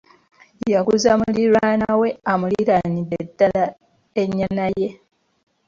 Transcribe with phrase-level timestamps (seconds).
[0.73, 3.65] Yaguza muliraanwa we amuliraanidde ddaala
[4.21, 4.87] ennyana ye.